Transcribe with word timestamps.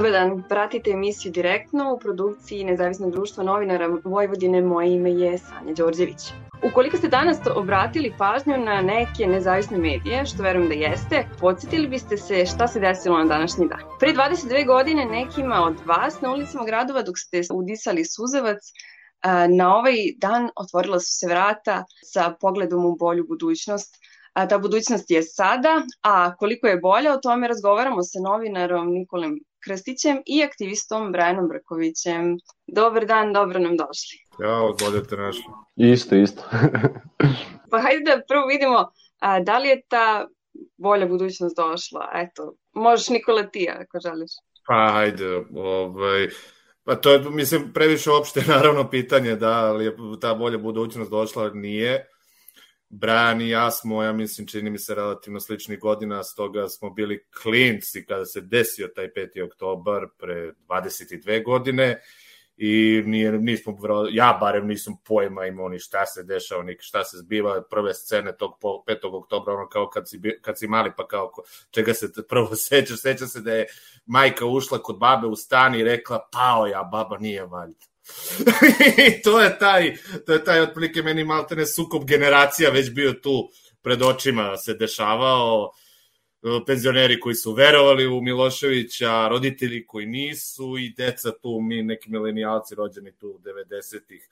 Dobar 0.00 0.12
dan, 0.12 0.42
pratite 0.48 0.90
emisiju 0.90 1.32
direktno 1.32 1.94
u 1.94 1.98
produkciji 1.98 2.64
Nezavisnog 2.64 3.10
društva 3.10 3.44
novinara 3.44 3.88
Vojvodine. 4.04 4.62
Moje 4.62 4.94
ime 4.94 5.10
je 5.10 5.38
Sanja 5.38 5.74
Đorđević. 5.74 6.22
Ukoliko 6.70 6.96
ste 6.96 7.08
danas 7.08 7.38
obratili 7.56 8.12
pažnju 8.18 8.56
na 8.58 8.82
neke 8.82 9.26
nezavisne 9.26 9.78
medije, 9.78 10.26
što 10.26 10.42
verujem 10.42 10.68
da 10.68 10.74
jeste, 10.74 11.28
podsjetili 11.40 11.88
biste 11.88 12.16
se 12.16 12.46
šta 12.46 12.68
se 12.68 12.80
desilo 12.80 13.18
na 13.18 13.24
današnji 13.24 13.68
dan. 13.68 13.80
Pre 13.98 14.12
22 14.12 14.66
godine 14.66 15.04
nekima 15.04 15.64
od 15.64 15.76
vas 15.86 16.20
na 16.20 16.32
ulicama 16.32 16.64
gradova 16.64 17.02
dok 17.02 17.18
ste 17.18 17.42
udisali 17.54 18.04
suzevac, 18.04 18.58
na 19.58 19.76
ovaj 19.76 19.96
dan 20.18 20.48
otvorila 20.56 21.00
su 21.00 21.18
se 21.18 21.26
vrata 21.26 21.84
sa 22.12 22.34
pogledom 22.40 22.84
u 22.84 22.96
bolju 22.96 23.26
budućnost 23.28 23.96
a 24.32 24.48
ta 24.48 24.58
budućnost 24.58 25.10
je 25.10 25.22
sada, 25.22 25.82
a 26.02 26.36
koliko 26.36 26.66
je 26.66 26.76
bolja, 26.76 27.14
o 27.14 27.16
tome 27.18 27.48
razgovaramo 27.48 28.02
sa 28.02 28.18
novinarom 28.20 28.92
Nikolem 28.92 29.38
Krstićem 29.64 30.22
i 30.26 30.42
aktivistom 30.42 31.12
Brajanom 31.12 31.48
Brkovićem. 31.48 32.38
Dobar 32.66 33.06
dan, 33.06 33.32
dobro 33.32 33.58
nam 33.58 33.76
došli. 33.76 34.18
Ćao, 34.42 34.74
bolje 34.80 35.04
te 35.04 35.16
našli. 35.16 35.44
Isto, 35.76 36.16
isto. 36.16 36.42
pa 37.70 37.80
hajde 37.80 38.04
da 38.04 38.22
prvo 38.28 38.46
vidimo 38.46 38.90
a, 39.18 39.40
da 39.40 39.58
li 39.58 39.68
je 39.68 39.82
ta 39.88 40.26
bolja 40.76 41.06
budućnost 41.06 41.56
došla. 41.56 42.10
Eto, 42.14 42.54
možeš 42.72 43.08
Nikola 43.08 43.42
ti 43.42 43.68
ako 43.70 43.98
želiš. 44.00 44.30
Pa 44.66 44.90
hajde, 44.92 45.44
ovaj, 45.54 46.28
Pa 46.84 46.96
to 46.96 47.12
je, 47.12 47.20
mislim, 47.30 47.72
previše 47.72 48.10
opšte 48.10 48.42
naravno 48.54 48.90
pitanje 48.90 49.36
da 49.36 49.72
li 49.72 49.84
je 49.84 49.96
ta 50.20 50.34
bolja 50.34 50.58
budućnost 50.58 51.10
došla, 51.10 51.50
nije. 51.54 52.08
Brian 52.92 53.40
i 53.40 53.48
ja 53.48 53.70
smo, 53.70 54.02
ja 54.02 54.12
mislim, 54.12 54.46
čini 54.46 54.70
mi 54.70 54.78
se 54.78 54.94
relativno 54.94 55.40
sličnih 55.40 55.78
godina, 55.78 56.24
stoga 56.24 56.68
smo 56.68 56.90
bili 56.90 57.26
klinci 57.42 58.04
kada 58.04 58.24
se 58.24 58.40
desio 58.40 58.88
taj 58.88 59.08
5. 59.08 59.44
oktobar 59.44 60.06
pre 60.18 60.52
22 60.68 61.44
godine 61.44 62.00
i 62.56 63.02
nije, 63.06 63.32
nismo, 63.32 63.76
ja 64.10 64.38
barem 64.40 64.66
nisam 64.66 64.96
pojma 65.04 65.46
imao 65.46 65.68
ni 65.68 65.78
šta 65.78 66.06
se 66.06 66.22
dešava, 66.22 66.62
ni 66.62 66.76
šta 66.80 67.04
se 67.04 67.16
zbiva, 67.16 67.62
prve 67.70 67.94
scene 67.94 68.36
tog 68.36 68.58
5. 68.62 69.16
oktobra, 69.16 69.54
ono 69.54 69.68
kao 69.68 69.88
kad 69.88 70.08
si, 70.08 70.20
kad 70.42 70.58
si 70.58 70.66
mali, 70.66 70.92
pa 70.96 71.06
kao 71.06 71.32
čega 71.70 71.94
se 71.94 72.08
prvo 72.28 72.56
sećaš, 72.68 73.00
seća 73.00 73.26
se 73.26 73.40
da 73.40 73.52
je 73.52 73.66
majka 74.06 74.46
ušla 74.46 74.78
kod 74.78 74.98
babe 74.98 75.26
u 75.26 75.36
stan 75.36 75.74
i 75.74 75.84
rekla, 75.84 76.28
pao 76.32 76.66
ja, 76.66 76.82
baba 76.82 77.18
nije 77.18 77.46
valjda. 77.46 77.89
I 79.08 79.22
to 79.24 79.40
je 79.40 79.58
taj, 79.58 79.96
to 80.26 80.32
je 80.32 80.44
taj 80.44 80.60
otprilike 80.60 81.02
meni 81.02 81.24
maltene 81.24 81.66
sukob 81.66 82.04
generacija 82.04 82.70
već 82.70 82.90
bio 82.90 83.12
tu 83.12 83.50
pred 83.82 84.02
očima 84.02 84.56
se 84.56 84.74
dešavao 84.74 85.70
penzioneri 86.66 87.20
koji 87.20 87.34
su 87.34 87.52
verovali 87.52 88.06
u 88.06 88.20
Miloševića, 88.20 89.28
roditelji 89.28 89.86
koji 89.86 90.06
nisu 90.06 90.78
i 90.78 90.94
deca 90.96 91.32
tu, 91.42 91.60
mi 91.60 91.82
neki 91.82 92.10
milenijalci 92.10 92.74
rođeni 92.74 93.12
tu 93.12 93.40
90-ih, 93.44 94.28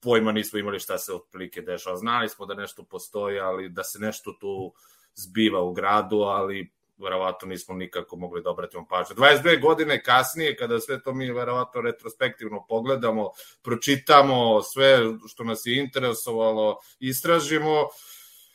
pojma 0.00 0.32
nismo 0.32 0.58
imali 0.58 0.80
šta 0.80 0.98
se 0.98 1.12
otprilike 1.14 1.62
dešava. 1.62 1.96
Znali 1.96 2.28
smo 2.28 2.46
da 2.46 2.54
nešto 2.54 2.84
postoji, 2.84 3.38
ali 3.38 3.68
da 3.68 3.84
se 3.84 3.98
nešto 3.98 4.32
tu 4.40 4.72
zbiva 5.14 5.62
u 5.62 5.72
gradu, 5.72 6.16
ali 6.16 6.70
verovatno 7.02 7.48
nismo 7.48 7.74
nikako 7.74 8.16
mogli 8.16 8.42
da 8.42 8.50
obratimo 8.50 8.86
pažnju. 8.86 9.16
22 9.16 9.60
godine 9.60 10.02
kasnije, 10.02 10.56
kada 10.56 10.80
sve 10.80 11.02
to 11.02 11.14
mi 11.14 11.32
verovatno 11.32 11.80
retrospektivno 11.80 12.64
pogledamo, 12.68 13.30
pročitamo 13.62 14.62
sve 14.62 14.98
što 15.28 15.44
nas 15.44 15.62
je 15.64 15.78
interesovalo, 15.78 16.78
istražimo, 17.00 17.88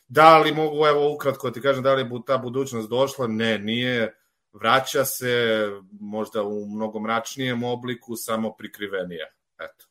da 0.07 0.37
li 0.37 0.51
mogu, 0.51 0.85
evo 0.85 1.13
ukratko 1.13 1.51
ti 1.51 1.61
kažem, 1.61 1.83
da 1.83 1.93
li 1.93 2.01
je 2.01 2.09
ta 2.25 2.37
budućnost 2.37 2.89
došla? 2.89 3.27
Ne, 3.27 3.59
nije. 3.59 4.17
Vraća 4.53 5.05
se 5.05 5.67
možda 5.99 6.43
u 6.43 6.65
mnogo 6.65 6.99
mračnijem 6.99 7.63
obliku, 7.63 8.15
samo 8.15 8.53
prikrivenije. 8.53 9.33
Eto. 9.59 9.85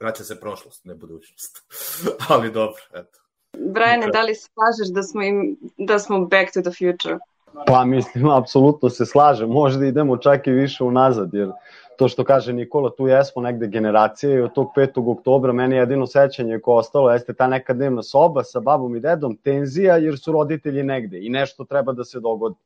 Vraća 0.00 0.24
se 0.24 0.40
prošlost, 0.40 0.84
ne 0.84 0.94
budućnost. 0.94 1.58
Ali 2.28 2.52
dobro, 2.52 2.82
eto. 2.94 3.18
Brajane, 3.58 4.06
da 4.06 4.22
li 4.22 4.34
se 4.34 4.48
slažeš 4.54 4.94
da 4.94 5.02
smo, 5.02 5.22
im, 5.22 5.56
da 5.78 5.98
smo 5.98 6.20
back 6.20 6.52
to 6.54 6.60
the 6.62 6.70
future? 6.70 7.18
Pa 7.66 7.84
mislim, 7.84 8.30
apsolutno 8.40 8.90
se 8.90 9.06
slažem, 9.06 9.48
možda 9.48 9.86
idemo 9.86 10.16
čak 10.16 10.46
i 10.46 10.50
više 10.50 10.84
unazad, 10.84 11.34
jer 11.34 11.50
to 11.96 12.08
što 12.08 12.24
kaže 12.24 12.52
Nikola, 12.52 12.90
tu 12.90 13.06
jesmo 13.06 13.42
negde 13.42 13.66
generacije 13.66 14.36
i 14.36 14.40
od 14.40 14.52
tog 14.52 14.68
5. 14.76 15.10
oktobra 15.12 15.52
meni 15.52 15.76
jedino 15.76 16.06
sećanje 16.06 16.58
koje 16.58 16.78
ostalo 16.78 17.12
jeste 17.12 17.34
ta 17.34 17.46
neka 17.46 17.74
dnevna 17.74 18.02
soba 18.02 18.44
sa 18.44 18.60
babom 18.60 18.96
i 18.96 19.00
dedom, 19.00 19.36
tenzija 19.36 19.96
jer 19.96 20.18
su 20.18 20.32
roditelji 20.32 20.82
negde 20.82 21.26
i 21.26 21.28
nešto 21.28 21.64
treba 21.64 21.92
da 21.92 22.04
se 22.04 22.20
dogodi. 22.20 22.56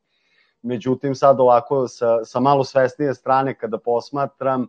Međutim, 0.61 1.15
sad 1.15 1.39
ovako 1.39 1.87
sa, 1.87 2.25
sa 2.25 2.39
malo 2.39 2.63
svesnije 2.63 3.13
strane 3.13 3.53
kada 3.53 3.77
posmatram, 3.77 4.67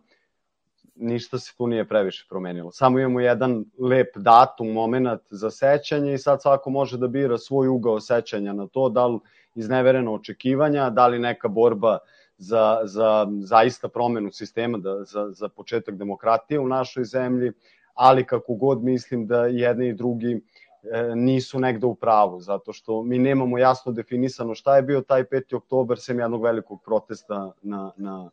ništa 0.99 1.39
se 1.39 1.53
tu 1.57 1.67
nije 1.67 1.87
previše 1.87 2.25
promenilo. 2.29 2.71
Samo 2.71 2.99
imamo 2.99 3.19
jedan 3.19 3.65
lep 3.79 4.17
datum, 4.17 4.71
moment 4.71 5.21
za 5.29 5.51
sećanje 5.51 6.13
i 6.13 6.17
sad 6.17 6.41
svako 6.41 6.69
može 6.69 6.97
da 6.97 7.07
bira 7.07 7.37
svoj 7.37 7.67
ugao 7.67 7.99
sećanja 7.99 8.53
na 8.53 8.67
to, 8.67 8.89
da 8.89 9.07
li 9.07 9.19
iznevereno 9.55 10.13
očekivanja, 10.13 10.89
da 10.89 11.07
li 11.07 11.19
neka 11.19 11.47
borba 11.47 11.97
za, 12.37 12.79
za 12.83 13.27
zaista 13.41 13.87
promenu 13.87 14.31
sistema, 14.31 14.77
da, 14.77 15.03
za, 15.03 15.29
za 15.31 15.49
početak 15.49 15.95
demokratije 15.95 16.59
u 16.59 16.67
našoj 16.67 17.03
zemlji, 17.03 17.51
ali 17.93 18.25
kako 18.25 18.53
god 18.53 18.83
mislim 18.83 19.27
da 19.27 19.45
jedni 19.45 19.87
i 19.87 19.93
drugi 19.93 20.41
e, 20.83 21.15
nisu 21.15 21.59
negde 21.59 21.85
u 21.85 21.95
pravu, 21.95 22.39
zato 22.39 22.73
što 22.73 23.03
mi 23.03 23.19
nemamo 23.19 23.57
jasno 23.57 23.91
definisano 23.91 24.55
šta 24.55 24.75
je 24.75 24.81
bio 24.81 25.01
taj 25.01 25.23
5. 25.23 25.55
oktober, 25.55 25.99
sem 25.99 26.19
jednog 26.19 26.43
velikog 26.43 26.83
protesta 26.85 27.51
na, 27.61 27.91
na, 27.97 28.29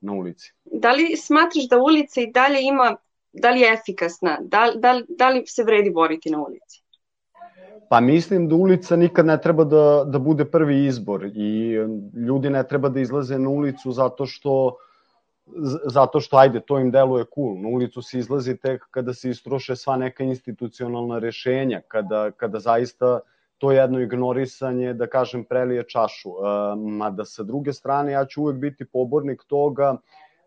na 0.00 0.12
ulici. 0.12 0.52
Da 0.64 0.92
li 0.92 1.16
smatraš 1.16 1.68
da 1.70 1.78
ulica 1.78 2.20
i 2.20 2.32
dalje 2.32 2.62
ima, 2.62 2.96
da 3.32 3.50
li 3.50 3.60
je 3.60 3.72
efikasna, 3.72 4.38
da, 4.40 4.72
da, 4.76 5.02
da 5.08 5.28
li 5.28 5.46
se 5.46 5.64
vredi 5.64 5.90
boriti 5.90 6.30
na 6.30 6.42
ulici? 6.42 6.82
Pa 7.90 8.00
mislim 8.00 8.48
da 8.48 8.54
ulica 8.54 8.96
nikad 8.96 9.26
ne 9.26 9.40
treba 9.40 9.64
da, 9.64 10.04
da 10.06 10.18
bude 10.18 10.44
prvi 10.44 10.86
izbor 10.86 11.24
i 11.24 11.74
ljudi 12.26 12.50
ne 12.50 12.68
treba 12.68 12.88
da 12.88 13.00
izlaze 13.00 13.38
na 13.38 13.48
ulicu 13.48 13.92
zato 13.92 14.26
što 14.26 14.76
zato 15.84 16.20
što 16.20 16.36
ajde 16.36 16.60
to 16.60 16.78
im 16.78 16.90
deluje 16.90 17.24
cool. 17.34 17.60
Na 17.62 17.68
ulicu 17.68 18.02
se 18.02 18.18
izlazi 18.18 18.56
tek 18.56 18.82
kada 18.90 19.14
se 19.14 19.30
istroše 19.30 19.76
sva 19.76 19.96
neka 19.96 20.24
institucionalna 20.24 21.18
rešenja, 21.18 21.80
kada, 21.88 22.30
kada 22.30 22.58
zaista 22.58 23.20
to 23.58 23.72
jedno 23.72 24.00
ignorisanje, 24.00 24.94
da 24.94 25.06
kažem, 25.06 25.44
prelije 25.44 25.84
čašu. 25.88 26.30
E, 26.30 26.76
mada 26.76 27.24
sa 27.24 27.42
druge 27.42 27.72
strane 27.72 28.12
ja 28.12 28.24
ću 28.24 28.42
uvek 28.42 28.56
biti 28.56 28.84
pobornik 28.84 29.42
toga 29.46 29.96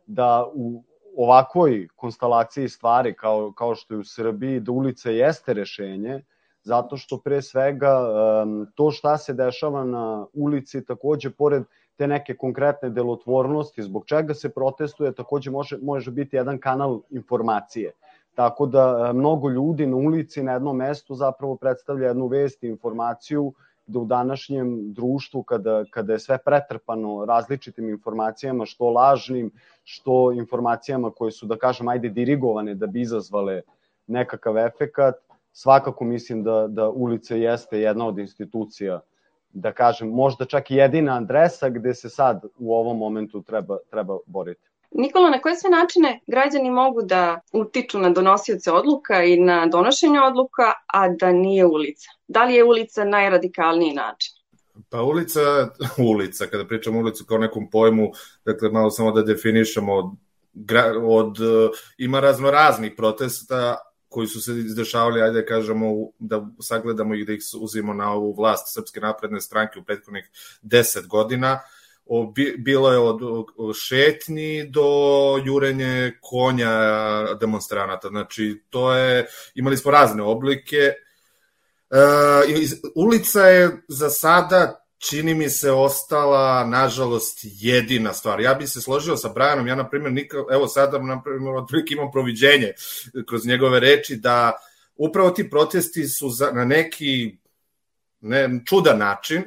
da 0.05 0.45
u 0.53 0.83
ovakvoj 1.17 1.87
konstalaciji 1.95 2.69
stvari 2.69 3.13
kao, 3.13 3.51
kao 3.51 3.75
što 3.75 3.93
je 3.93 3.99
u 3.99 4.03
Srbiji, 4.03 4.59
da 4.59 4.71
ulica 4.71 5.09
jeste 5.09 5.53
rešenje, 5.53 6.21
zato 6.63 6.97
što 6.97 7.17
pre 7.17 7.41
svega 7.41 7.93
to 8.75 8.91
šta 8.91 9.17
se 9.17 9.33
dešava 9.33 9.83
na 9.83 10.25
ulici 10.33 10.85
takođe 10.85 11.29
pored 11.29 11.63
te 11.95 12.07
neke 12.07 12.35
konkretne 12.37 12.89
delotvornosti 12.89 13.83
zbog 13.83 14.05
čega 14.05 14.33
se 14.33 14.49
protestuje 14.49 15.15
takođe 15.15 15.51
može, 15.51 15.77
može 15.81 16.11
biti 16.11 16.35
jedan 16.35 16.59
kanal 16.59 17.01
informacije. 17.09 17.91
Tako 18.35 18.65
da 18.65 19.11
mnogo 19.13 19.49
ljudi 19.49 19.87
na 19.87 19.95
ulici 19.95 20.43
na 20.43 20.53
jednom 20.53 20.77
mestu 20.77 21.15
zapravo 21.15 21.55
predstavlja 21.55 22.07
jednu 22.07 22.27
vest 22.27 22.63
i 22.63 22.67
informaciju 22.67 23.53
da 23.89 23.99
u 23.99 24.05
današnjem 24.05 24.93
društvu 24.93 25.43
kada, 25.43 25.83
kada 25.89 26.13
je 26.13 26.19
sve 26.19 26.37
pretrpano 26.45 27.25
različitim 27.25 27.89
informacijama, 27.89 28.65
što 28.65 28.89
lažnim, 28.89 29.51
što 29.83 30.31
informacijama 30.31 31.11
koje 31.11 31.31
su, 31.31 31.45
da 31.45 31.57
kažem, 31.57 31.87
ajde 31.87 32.09
dirigovane 32.09 32.75
da 32.75 32.87
bi 32.87 33.01
izazvale 33.01 33.61
nekakav 34.07 34.57
efekat, 34.57 35.15
svakako 35.51 36.05
mislim 36.05 36.43
da, 36.43 36.67
da 36.67 36.89
ulica 36.89 37.35
jeste 37.35 37.79
jedna 37.79 38.07
od 38.07 38.19
institucija, 38.19 38.99
da 39.53 39.71
kažem, 39.71 40.09
možda 40.09 40.45
čak 40.45 40.71
i 40.71 40.75
jedina 40.75 41.17
adresa 41.17 41.69
gde 41.69 41.93
se 41.93 42.09
sad 42.09 42.45
u 42.59 42.75
ovom 42.75 42.97
momentu 42.97 43.41
treba, 43.41 43.77
treba 43.89 44.17
boriti. 44.25 44.68
Nikola, 44.91 45.29
na 45.29 45.41
koje 45.41 45.55
sve 45.55 45.69
načine 45.69 46.19
građani 46.27 46.69
mogu 46.69 47.01
da 47.01 47.41
utiču 47.53 47.99
na 47.99 48.09
donosioce 48.09 48.71
odluka 48.71 49.23
i 49.23 49.39
na 49.39 49.65
donošenje 49.65 50.19
odluka, 50.19 50.73
a 50.87 51.09
da 51.09 51.31
nije 51.31 51.65
ulica? 51.65 52.09
Da 52.27 52.43
li 52.43 52.53
je 52.53 52.63
ulica 52.63 53.03
najradikalniji 53.03 53.93
način? 53.93 54.33
Pa 54.89 55.01
ulica, 55.01 55.41
ulica, 56.13 56.47
kada 56.47 56.67
pričamo 56.67 56.99
ulicu 56.99 57.25
kao 57.25 57.37
nekom 57.37 57.69
pojmu, 57.69 58.11
dakle 58.45 58.69
malo 58.69 58.89
samo 58.89 59.11
da 59.11 59.21
definišemo 59.21 59.93
od, 59.93 60.05
od 61.03 61.37
ima 61.97 62.19
razno 62.19 62.51
raznih 62.51 62.93
protesta, 62.97 63.77
koji 64.09 64.27
su 64.27 64.41
se 64.41 64.51
izdešavali, 64.51 65.21
ajde 65.21 65.41
da 65.41 65.45
kažemo, 65.45 65.85
da 66.19 66.47
sagledamo 66.61 67.15
i 67.15 67.25
da 67.25 67.33
ih 67.33 67.41
uzimo 67.61 67.93
na 67.93 68.11
ovu 68.11 68.33
vlast 68.37 68.73
Srpske 68.73 68.99
napredne 68.99 69.41
stranke 69.41 69.79
u 69.79 69.83
prethodnih 69.83 70.29
10 70.61 71.07
godina, 71.07 71.53
o, 71.53 71.78
bilo 72.57 72.91
je 72.91 72.97
od, 72.97 73.19
šetnji 73.75 74.63
do 74.69 74.87
jurenje 75.45 76.11
konja 76.21 76.71
demonstranata. 77.39 78.07
Znači, 78.07 78.63
to 78.69 78.93
je, 78.93 79.27
imali 79.55 79.77
smo 79.77 79.91
razne 79.91 80.23
oblike. 80.23 80.77
E, 80.77 80.93
ulica 82.95 83.41
je 83.41 83.81
za 83.87 84.09
sada 84.09 84.85
čini 84.99 85.33
mi 85.33 85.49
se 85.49 85.71
ostala, 85.71 86.65
nažalost, 86.65 87.39
jedina 87.43 88.13
stvar. 88.13 88.41
Ja 88.41 88.53
bih 88.53 88.69
se 88.69 88.81
složio 88.81 89.17
sa 89.17 89.29
Brianom, 89.29 89.67
ja, 89.67 89.75
na 89.75 89.89
primjer, 89.89 90.13
nikad, 90.13 90.45
evo 90.51 90.67
sada, 90.67 90.99
na 90.99 91.21
primjer, 91.23 91.55
otprilike 91.55 91.93
imam 91.93 92.11
proviđenje 92.11 92.73
kroz 93.27 93.45
njegove 93.45 93.79
reči, 93.79 94.15
da 94.15 94.53
upravo 94.95 95.29
ti 95.29 95.49
protesti 95.49 96.07
su 96.07 96.29
za, 96.29 96.51
na 96.51 96.65
neki 96.65 97.37
ne, 98.21 98.61
čudan 98.65 98.97
način 98.97 99.43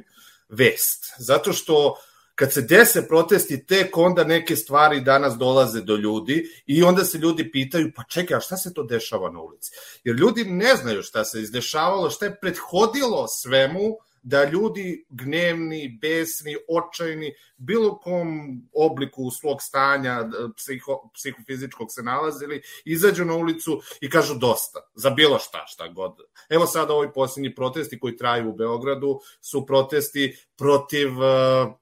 vest. 0.49 1.13
Zato 1.19 1.53
što 1.53 1.97
kad 2.35 2.53
se 2.53 2.63
dese 2.63 3.09
protesti, 3.09 3.67
tek 3.67 3.97
onda 3.97 4.25
neke 4.25 4.57
stvari 4.57 5.01
danas 5.01 5.35
dolaze 5.35 5.81
do 5.81 5.97
ljudi 5.97 6.45
i 6.67 6.83
onda 6.83 7.05
se 7.05 7.19
ljudi 7.19 7.51
pitaju, 7.51 7.93
pa 7.97 8.05
čekaj, 8.05 8.37
a 8.37 8.41
šta 8.41 8.57
se 8.57 8.75
to 8.75 8.83
dešava 8.83 9.31
na 9.31 9.41
ulici? 9.41 9.73
Jer 10.05 10.17
ljudi 10.17 10.45
ne 10.45 10.77
znaju 10.77 11.03
šta 11.03 11.25
se 11.25 11.43
izdešavalo, 11.43 12.11
šta 12.11 12.25
je 12.25 12.39
prethodilo 12.41 13.29
svemu, 13.29 13.97
da 14.23 14.45
ljudi 14.45 15.05
gnevni, 15.09 15.99
besni, 16.01 16.57
očajni, 16.69 17.35
bilo 17.57 17.99
kom 17.99 18.29
obliku 18.73 19.31
svog 19.31 19.63
stanja 19.63 20.25
psiho, 20.57 21.11
psihofizičkog 21.15 21.89
se 21.91 22.03
nalazili, 22.03 22.63
izađu 22.85 23.25
na 23.25 23.35
ulicu 23.35 23.81
i 24.01 24.11
kažu 24.11 24.35
dosta, 24.35 24.81
za 24.95 25.11
bilo 25.11 25.39
šta, 25.39 25.65
šta 25.67 25.89
god. 25.89 26.17
Evo 26.49 26.67
sada 26.67 26.95
ovi 26.95 27.13
posljednji 27.15 27.55
protesti 27.55 27.99
koji 27.99 28.17
traju 28.17 28.51
u 28.51 28.57
Beogradu 28.57 29.21
su 29.41 29.67
protesti 29.67 30.37
protiv 30.57 31.09
uh, 31.19 31.82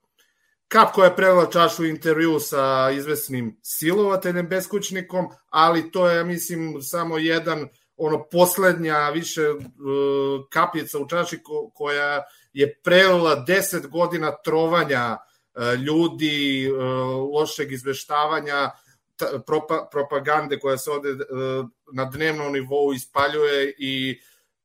Kap 0.70 0.92
koja 0.92 1.06
je 1.06 1.16
prevela 1.16 1.46
čašu 1.46 1.84
intervju 1.84 2.40
sa 2.40 2.90
izvesnim 2.94 3.58
silovateljem 3.62 4.48
beskućnikom, 4.48 5.26
ali 5.48 5.90
to 5.90 6.08
je, 6.10 6.24
mislim, 6.24 6.82
samo 6.82 7.18
jedan 7.18 7.68
ono 7.96 8.24
poslednja 8.28 9.08
više 9.08 9.50
uh, 9.50 9.60
kapljica 10.50 10.98
u 10.98 11.08
čaši 11.08 11.42
ko, 11.42 11.70
koja 11.74 12.22
je 12.52 12.74
prelila 12.82 13.44
10 13.48 13.88
godina 13.88 14.32
trovanja 14.44 15.16
uh, 15.16 15.62
ljudi, 15.80 16.70
uh, 16.72 16.78
lošeg 17.34 17.72
izveštavanja, 17.72 18.70
ta, 19.16 19.26
propa, 19.46 19.88
propagande 19.92 20.58
koja 20.58 20.78
se 20.78 20.90
ovde 20.90 21.08
na 21.92 22.04
dnevnom 22.04 22.52
nivou 22.52 22.92
ispaljuje 22.92 23.74
i 23.78 24.20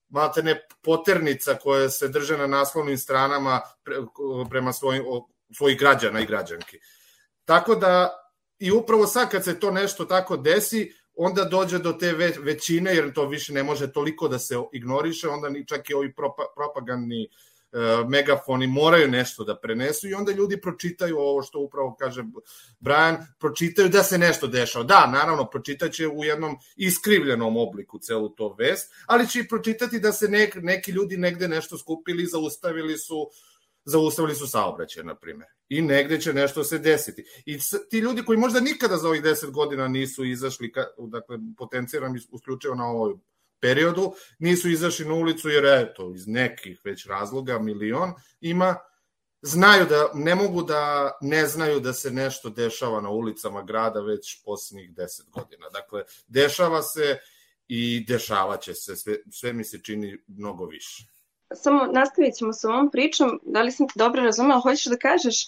malte 0.10 0.44
ne 0.44 0.68
poternica 0.82 1.56
koja 1.56 1.90
se 1.90 2.08
drže 2.08 2.38
na 2.38 2.48
naslovnim 2.48 2.98
stranama 2.98 3.62
pre, 3.84 3.96
prema 4.50 4.74
svojim, 4.74 5.04
svojih 5.58 5.80
građana 5.80 6.20
i 6.20 6.26
građanki. 6.26 6.80
Tako 7.46 7.76
da, 7.76 8.10
i 8.60 8.72
upravo 8.72 9.08
sad 9.08 9.32
kad 9.32 9.44
se 9.44 9.60
to 9.60 9.72
nešto 9.72 10.06
tako 10.06 10.38
desi, 10.38 10.92
onda 11.16 11.44
dođe 11.44 11.80
do 11.80 11.94
te 11.94 12.14
većine, 12.40 12.96
jer 12.96 13.14
to 13.14 13.28
više 13.28 13.54
ne 13.54 13.64
može 13.64 13.92
toliko 13.92 14.28
da 14.28 14.40
se 14.40 14.56
ignoriše, 14.74 15.28
onda 15.28 15.50
čak 15.68 15.90
i 15.90 15.94
ovi 15.94 16.14
propagandni 16.56 17.24
e, 17.24 17.28
megafoni 18.08 18.68
moraju 18.68 19.08
nešto 19.08 19.44
da 19.44 19.60
prenesu 19.60 20.08
i 20.08 20.14
onda 20.14 20.32
ljudi 20.32 20.62
pročitaju 20.62 21.18
ovo 21.18 21.42
što 21.42 21.60
upravo 21.60 21.96
kaže 22.00 22.24
Brian, 22.80 23.18
pročitaju 23.40 23.90
da 23.90 24.04
se 24.04 24.18
nešto 24.18 24.48
dešava. 24.48 24.86
Da, 24.86 25.08
naravno, 25.08 25.50
pročitaće 25.50 26.08
u 26.08 26.24
jednom 26.24 26.58
iskrivljenom 26.76 27.58
obliku 27.58 28.00
celu 28.00 28.30
to 28.30 28.56
vest, 28.60 28.94
ali 29.06 29.28
će 29.28 29.40
i 29.40 29.48
pročitati 29.48 30.00
da 30.00 30.12
se 30.12 30.28
nek, 30.28 30.56
neki 30.56 30.92
ljudi 30.92 31.18
negde 31.18 31.48
nešto 31.48 31.78
skupili, 31.78 32.26
zaustavili 32.26 32.98
su 32.98 33.30
zaustavili 33.86 34.36
su 34.36 34.48
saobraćaj, 34.48 35.04
na 35.04 35.16
primjer. 35.16 35.50
I 35.70 35.82
negde 35.82 36.22
će 36.22 36.34
nešto 36.34 36.64
se 36.64 36.80
desiti. 36.80 37.26
I 37.46 37.58
ti 37.90 37.98
ljudi 37.98 38.26
koji 38.26 38.38
možda 38.38 38.60
nikada 38.60 38.98
za 38.98 39.08
ovih 39.08 39.22
10 39.22 39.52
godina 39.52 39.88
nisu 39.88 40.26
izašli, 40.26 40.74
dakle, 40.98 41.38
potenciram 41.58 42.16
isključivo 42.16 42.76
na 42.76 42.86
ovoj 42.86 43.14
periodu, 43.60 44.14
nisu 44.40 44.70
izašli 44.70 45.06
na 45.06 45.14
ulicu 45.14 45.50
jer, 45.50 45.66
eto, 45.66 46.12
iz 46.16 46.28
nekih 46.28 46.82
već 46.84 47.06
razloga, 47.06 47.60
milion, 47.60 48.14
ima, 48.42 48.76
znaju 49.42 49.86
da, 49.86 50.12
ne 50.14 50.36
mogu 50.36 50.64
da 50.64 51.12
ne 51.22 51.48
znaju 51.48 51.80
da 51.80 51.94
se 51.94 52.12
nešto 52.12 52.50
dešava 52.50 53.02
na 53.02 53.10
ulicama 53.10 53.64
grada 53.64 54.02
već 54.02 54.44
poslednjih 54.44 54.92
10 54.92 55.30
godina. 55.30 55.70
Dakle, 55.70 56.04
dešava 56.28 56.82
se 56.82 57.20
i 57.68 58.06
dešavaće 58.08 58.74
se, 58.74 58.96
sve, 58.96 59.18
sve 59.32 59.54
mi 59.54 59.64
se 59.64 59.80
čini 59.84 60.18
mnogo 60.28 60.66
više 60.66 61.15
samo 61.56 61.86
nastavit 61.86 62.36
ćemo 62.36 62.54
sa 62.54 62.70
ovom 62.70 62.92
pričom, 62.92 63.40
da 63.44 63.62
li 63.62 63.72
sam 63.72 63.88
te 63.88 63.94
dobro 63.96 64.24
razumela, 64.24 64.60
hoćeš 64.60 64.86
da 64.86 64.98
kažeš 64.98 65.46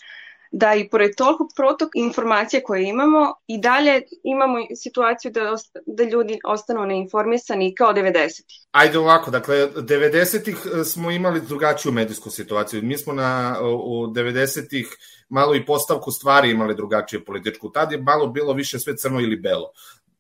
da 0.52 0.76
i 0.76 0.90
pored 0.90 1.16
toliko 1.18 1.48
protok 1.56 1.90
informacija 1.96 2.62
koje 2.64 2.90
imamo 2.90 3.34
i 3.48 3.62
dalje 3.62 4.02
imamo 4.24 4.58
situaciju 4.76 5.32
da, 5.32 5.56
da 5.86 6.04
ljudi 6.04 6.40
ostanu 6.44 6.86
neinformisani 6.86 7.76
kao 7.76 7.94
90-ih. 7.94 8.68
Ajde 8.72 8.98
ovako, 8.98 9.32
dakle, 9.32 9.72
90-ih 9.76 10.58
e, 10.82 10.84
smo 10.84 11.12
imali 11.12 11.42
drugačiju 11.42 11.92
medijsku 11.92 12.30
situaciju. 12.30 12.84
Mi 12.84 12.98
smo 12.98 13.14
na, 13.14 13.58
u 13.62 14.08
90-ih 14.08 14.98
malo 15.30 15.56
i 15.56 15.66
postavku 15.66 16.12
stvari 16.12 16.52
imali 16.52 16.76
drugačiju 16.76 17.26
političku. 17.26 17.70
Tad 17.70 17.92
je 17.92 17.98
malo 17.98 18.28
bilo 18.28 18.54
više 18.54 18.80
sve 18.80 18.98
crno 18.98 19.20
ili 19.20 19.36
belo 19.36 19.72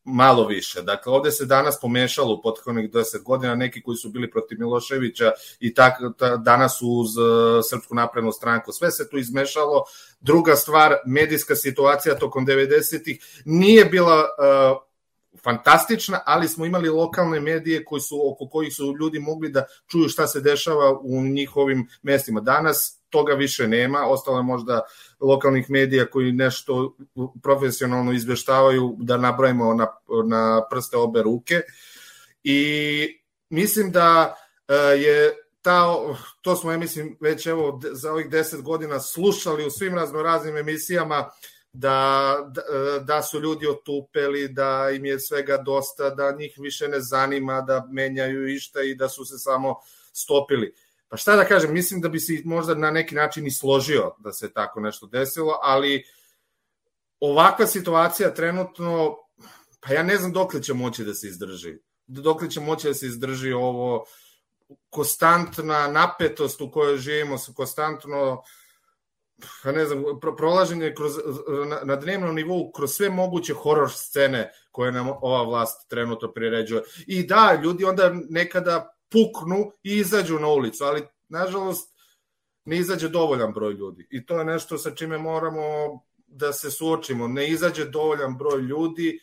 malo 0.07 0.47
više. 0.47 0.81
Dakle, 0.81 1.13
ovde 1.13 1.31
se 1.31 1.45
danas 1.45 1.79
pomešalo 1.81 2.33
u 2.33 2.41
pothodnih 2.41 2.91
10 2.91 3.23
godina 3.23 3.55
neki 3.55 3.81
koji 3.81 3.97
su 3.97 4.09
bili 4.09 4.31
protiv 4.31 4.59
Miloševića 4.59 5.31
i 5.59 5.73
tak, 5.73 5.93
ta, 6.17 6.37
danas 6.37 6.81
uz 6.81 7.17
uh, 7.17 7.25
Srpsku 7.69 7.95
naprednu 7.95 8.31
stranku. 8.31 8.71
Sve 8.71 8.91
se 8.91 9.09
tu 9.09 9.17
izmešalo. 9.17 9.83
Druga 10.19 10.55
stvar, 10.55 10.95
medijska 11.05 11.55
situacija 11.55 12.19
tokom 12.19 12.47
90-ih 12.47 13.41
nije 13.45 13.85
bila 13.85 14.15
uh, 14.15 14.77
fantastična, 15.43 16.19
ali 16.25 16.47
smo 16.47 16.65
imali 16.65 16.89
lokalne 16.89 17.39
medije 17.39 17.85
koji 17.85 18.01
su 18.01 18.31
oko 18.31 18.47
kojih 18.49 18.73
su 18.73 18.95
ljudi 18.99 19.19
mogli 19.19 19.49
da 19.49 19.65
čuju 19.87 20.09
šta 20.09 20.27
se 20.27 20.41
dešava 20.41 20.99
u 21.01 21.21
njihovim 21.21 21.87
mestima. 22.01 22.41
Danas 22.41 22.96
toga 23.09 23.33
više 23.33 23.67
nema, 23.67 24.07
ostalo 24.07 24.37
je 24.37 24.43
možda 24.43 24.81
lokalnih 25.19 25.69
medija 25.69 26.05
koji 26.05 26.31
nešto 26.31 26.95
profesionalno 27.43 28.13
izveštavaju 28.13 28.95
da 28.99 29.17
nabrojimo 29.17 29.73
na, 29.73 29.87
na 30.25 30.67
prste 30.69 30.97
obe 30.97 31.23
ruke 31.23 31.61
i 32.43 33.21
mislim 33.49 33.91
da 33.91 34.35
e, 34.67 34.73
je 34.75 35.33
ta, 35.61 35.95
to 36.41 36.55
smo, 36.55 36.71
ja 36.71 36.77
mislim, 36.77 37.17
već 37.21 37.47
evo 37.47 37.81
za 37.91 38.11
ovih 38.11 38.29
deset 38.29 38.61
godina 38.61 38.99
slušali 38.99 39.65
u 39.65 39.69
svim 39.69 39.95
raznoraznim 39.95 40.57
emisijama 40.57 41.29
da, 41.73 42.37
da, 42.51 42.63
da 42.99 43.21
su 43.21 43.39
ljudi 43.39 43.67
otupeli, 43.67 44.47
da 44.47 44.89
im 44.95 45.05
je 45.05 45.19
svega 45.19 45.57
dosta, 45.57 46.09
da 46.09 46.31
njih 46.31 46.55
više 46.57 46.87
ne 46.87 47.01
zanima 47.01 47.61
da 47.61 47.87
menjaju 47.91 48.47
išta 48.47 48.81
i 48.81 48.95
da 48.95 49.09
su 49.09 49.25
se 49.25 49.37
samo 49.37 49.75
stopili. 50.13 50.73
Pa 51.09 51.17
šta 51.17 51.35
da 51.35 51.45
kažem, 51.45 51.73
mislim 51.73 52.01
da 52.01 52.09
bi 52.09 52.19
se 52.19 52.41
možda 52.45 52.75
na 52.75 52.91
neki 52.91 53.15
način 53.15 53.47
i 53.47 53.51
složio 53.51 54.15
da 54.19 54.33
se 54.33 54.53
tako 54.53 54.79
nešto 54.79 55.07
desilo, 55.07 55.59
ali 55.61 56.03
ovakva 57.19 57.67
situacija 57.67 58.33
trenutno, 58.33 59.17
pa 59.79 59.93
ja 59.93 60.03
ne 60.03 60.17
znam 60.17 60.33
dokle 60.33 60.63
će 60.63 60.73
moći 60.73 61.03
da 61.03 61.13
se 61.13 61.27
izdrži. 61.27 61.77
Dokle 62.07 62.49
će 62.49 62.59
moći 62.59 62.87
da 62.87 62.93
se 62.93 63.05
izdrži 63.05 63.51
ovo 63.51 64.05
konstantna 64.89 65.87
napetost 65.87 66.61
u 66.61 66.71
kojoj 66.71 66.97
živimo, 66.97 67.37
konstantno 67.55 68.43
pa 69.63 69.71
ne 69.71 69.85
znam, 69.85 70.03
pro, 70.21 70.35
prolaženje 70.35 70.93
kroz, 70.95 71.13
na, 71.67 71.79
na 71.83 71.95
dnevnom 71.95 72.35
nivou 72.35 72.71
kroz 72.71 72.91
sve 72.91 73.09
moguće 73.09 73.53
horor 73.53 73.91
scene 73.91 74.51
koje 74.71 74.91
nam 74.91 75.09
ova 75.09 75.43
vlast 75.43 75.89
trenutno 75.89 76.31
priređuje. 76.31 76.81
I 77.07 77.23
da, 77.27 77.59
ljudi 77.63 77.85
onda 77.85 78.11
nekada 78.29 78.96
puknu 79.09 79.71
i 79.83 79.97
izađu 79.97 80.39
na 80.39 80.47
ulicu, 80.47 80.83
ali 80.83 81.07
nažalost 81.29 81.97
ne 82.65 82.77
izađe 82.77 83.09
dovoljan 83.09 83.53
broj 83.53 83.73
ljudi. 83.73 84.07
I 84.11 84.25
to 84.25 84.39
je 84.39 84.45
nešto 84.45 84.77
sa 84.77 84.91
čime 84.91 85.17
moramo 85.17 85.61
da 86.27 86.53
se 86.53 86.71
suočimo. 86.71 87.27
Ne 87.27 87.49
izađe 87.49 87.85
dovoljan 87.85 88.37
broj 88.37 88.61
ljudi 88.61 89.19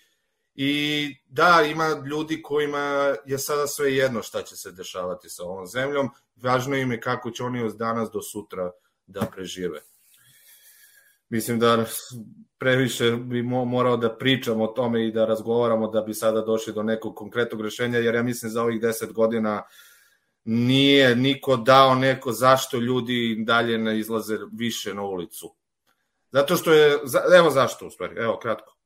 i 0.55 1.17
da, 1.27 1.63
ima 1.71 2.03
ljudi 2.07 2.43
kojima 2.43 3.15
je 3.27 3.39
sada 3.39 3.67
sve 3.67 3.95
jedno 3.95 4.23
šta 4.23 4.43
će 4.43 4.57
se 4.57 4.73
dešavati 4.73 5.29
sa 5.29 5.45
ovom 5.45 5.67
zemljom. 5.67 6.09
Važno 6.37 6.77
im 6.77 6.93
je 6.93 7.01
kako 7.01 7.31
će 7.31 7.45
oni 7.45 7.63
od 7.63 7.77
danas 7.77 8.11
do 8.11 8.23
sutra 8.23 8.71
da 9.07 9.21
prežive. 9.21 9.81
Mislim 11.35 11.59
da 11.59 11.85
previše 12.59 13.11
bi 13.11 13.43
morao 13.43 13.97
da 13.97 14.17
pričam 14.17 14.61
o 14.61 14.67
tome 14.67 15.07
i 15.07 15.13
da 15.13 15.25
razgovaramo 15.25 15.89
da 15.89 16.01
bi 16.01 16.15
sada 16.15 16.41
došli 16.41 16.73
do 16.73 16.83
nekog 16.83 17.15
konkretnog 17.17 17.61
rešenja, 17.61 17.99
jer 17.99 18.15
ja 18.15 18.23
mislim 18.23 18.51
za 18.51 18.63
ovih 18.63 18.81
deset 18.81 19.13
godina 19.13 19.63
nije 20.45 21.17
niko 21.17 21.57
dao 21.57 21.95
neko 21.95 22.33
zašto 22.33 22.79
ljudi 22.79 23.37
dalje 23.39 23.79
ne 23.79 23.99
izlaze 23.99 24.39
više 24.53 24.95
na 24.95 25.03
ulicu. 25.03 25.55
Zato 26.33 26.57
što 26.57 26.73
je, 26.73 26.99
evo 27.39 27.51
zašto 27.51 27.87
u 27.87 27.91
stvari, 27.91 28.15
evo 28.19 28.39
kratko. 28.39 28.77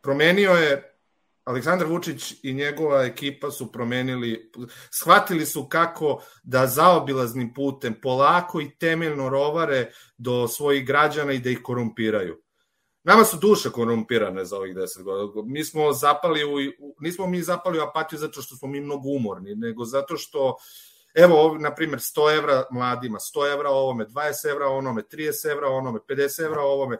Promenio 0.00 0.50
je 0.50 0.93
Aleksandar 1.44 1.88
Vučić 1.88 2.34
i 2.42 2.52
njegova 2.52 3.04
ekipa 3.04 3.50
su 3.50 3.72
promenili, 3.72 4.50
shvatili 4.90 5.46
su 5.46 5.68
kako 5.68 6.22
da 6.42 6.66
zaobilaznim 6.66 7.54
putem 7.54 8.00
polako 8.02 8.60
i 8.60 8.78
temeljno 8.78 9.28
rovare 9.28 9.92
do 10.18 10.48
svojih 10.48 10.86
građana 10.86 11.32
i 11.32 11.38
da 11.38 11.50
ih 11.50 11.60
korumpiraju. 11.62 12.40
Nama 13.02 13.24
su 13.24 13.36
duše 13.36 13.70
korumpirane 13.70 14.44
za 14.44 14.56
ovih 14.56 14.74
10 14.74 15.02
godina. 15.02 15.42
Mi 15.46 15.64
smo 15.64 15.92
zapali 15.92 16.44
u, 16.44 16.56
nismo 17.00 17.26
mi 17.26 17.42
zapali 17.42 17.78
u 17.78 17.82
apatiju 17.82 18.18
zato 18.18 18.42
što 18.42 18.56
smo 18.56 18.68
mi 18.68 18.80
mnogo 18.80 19.08
umorni, 19.08 19.54
nego 19.54 19.84
zato 19.84 20.16
što 20.16 20.56
evo, 21.14 21.56
na 21.60 21.74
primjer, 21.74 21.98
100 22.00 22.38
evra 22.38 22.64
mladima, 22.70 23.18
100 23.18 23.52
evra 23.52 23.70
ovome, 23.70 24.06
20 24.06 24.50
evra 24.50 24.68
onome, 24.68 25.02
30 25.02 25.50
evra 25.50 25.68
onome, 25.68 25.98
50 26.08 26.44
evra 26.44 26.60
ovome. 26.62 26.98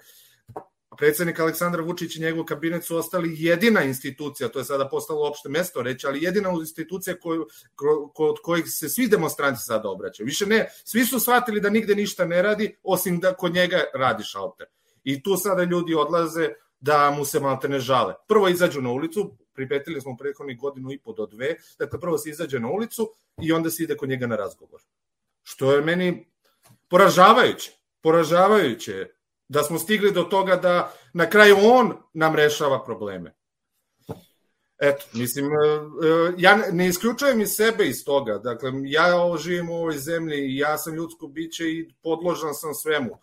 Predsednik 0.97 1.41
Aleksandar 1.41 1.81
Vučić 1.81 2.17
i 2.17 2.21
njegov 2.21 2.45
kabinet 2.45 2.85
su 2.85 2.97
ostali 2.97 3.35
jedina 3.39 3.83
institucija, 3.83 4.49
to 4.49 4.59
je 4.59 4.65
sada 4.65 4.89
postalo 4.89 5.29
opšte 5.29 5.49
mesto 5.49 5.83
reći, 5.83 6.07
ali 6.07 6.23
jedina 6.23 6.51
institucija 6.51 7.17
koju, 7.21 7.47
kod 8.15 8.39
kojih 8.43 8.65
se 8.69 8.89
svi 8.89 9.09
demonstranti 9.09 9.61
sada 9.61 9.89
obraćaju. 9.89 10.27
Više 10.27 10.47
ne, 10.47 10.71
svi 10.85 11.05
su 11.05 11.21
shvatili 11.21 11.61
da 11.61 11.71
nigde 11.71 11.95
ništa 11.95 12.25
ne 12.25 12.43
radi, 12.43 12.77
osim 12.83 13.21
da 13.21 13.35
kod 13.35 13.55
njega 13.55 13.85
radi 13.95 14.25
šalter. 14.25 14.67
I 15.05 15.23
tu 15.23 15.37
sada 15.37 15.63
ljudi 15.63 15.95
odlaze 15.95 16.49
da 16.81 17.11
mu 17.11 17.25
se 17.25 17.41
malte 17.41 17.69
ne 17.69 17.81
žale. 17.81 18.15
Prvo 18.29 18.49
izađu 18.49 18.83
na 18.83 18.91
ulicu, 18.91 19.37
pripetili 19.55 20.01
smo 20.01 20.17
prethodnih 20.17 20.59
godinu 20.59 20.93
i 20.93 20.99
po 20.99 21.13
do 21.13 21.27
dve, 21.27 21.57
dakle 21.79 22.01
prvo 22.01 22.19
se 22.19 22.31
izađe 22.31 22.61
na 22.61 22.69
ulicu 22.69 23.11
i 23.43 23.53
onda 23.53 23.71
se 23.71 23.83
ide 23.83 23.97
kod 23.97 24.09
njega 24.09 24.27
na 24.27 24.37
razgovor. 24.37 24.81
Što 25.43 25.73
je 25.73 25.83
meni 25.83 26.27
poražavajuće. 26.89 27.73
Poražavajuće 28.01 29.09
da 29.49 29.63
smo 29.63 29.79
stigli 29.79 30.13
do 30.13 30.23
toga 30.23 30.57
da 30.57 30.93
na 31.13 31.31
kraju 31.31 31.57
on 31.63 31.97
nam 32.13 32.35
rešava 32.35 32.85
probleme. 32.85 33.35
Eto, 34.79 35.05
mislim, 35.13 35.47
e, 35.47 35.57
e, 36.07 36.35
ja 36.39 36.59
ne 36.73 36.89
isključujem 36.89 37.41
iz 37.41 37.51
sebe 37.57 37.87
iz 37.87 38.05
toga. 38.05 38.39
Dakle, 38.39 38.73
ja 38.85 39.37
živim 39.39 39.71
u 39.71 39.75
ovoj 39.75 39.99
zemlji 39.99 40.39
i 40.39 40.57
ja 40.57 40.79
sam 40.79 40.95
ljudsko 40.95 41.27
biće 41.27 41.65
i 41.65 41.95
podložan 42.03 42.55
sam 42.55 42.75
svemu. 42.75 43.19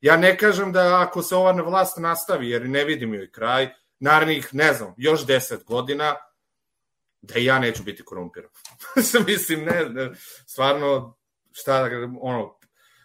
Ja 0.00 0.16
ne 0.16 0.38
kažem 0.38 0.72
da 0.72 1.00
ako 1.00 1.22
se 1.22 1.36
ova 1.36 1.52
vlast 1.52 1.98
nastavi, 1.98 2.50
jer 2.50 2.68
ne 2.68 2.84
vidim 2.84 3.14
joj 3.14 3.30
kraj, 3.30 3.68
narednih, 3.98 4.54
ne 4.54 4.74
znam, 4.74 4.94
još 4.96 5.26
deset 5.26 5.64
godina, 5.64 6.14
da 7.22 7.38
i 7.38 7.44
ja 7.44 7.58
neću 7.58 7.82
biti 7.82 8.04
korumpiran. 8.04 8.50
Mislim, 9.26 9.64
ne, 9.64 9.84
ne, 9.84 10.10
stvarno, 10.46 11.16
šta, 11.52 11.88
ono, 12.20 12.58